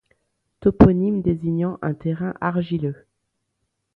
[0.61, 3.05] Toponyme désignant un terrain argileux.